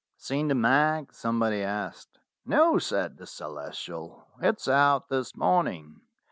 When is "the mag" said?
0.47-1.13